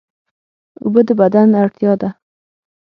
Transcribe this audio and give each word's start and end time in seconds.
اوبه 0.83 1.01
د 1.07 1.09
بدن 1.19 1.47
اړتیا 1.63 1.93
ده 2.01 2.09